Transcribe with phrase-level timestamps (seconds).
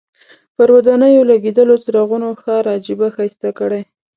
[0.55, 3.81] پر ودانیو لګېدلو څراغونو ښار عجیبه ښایسته کړی.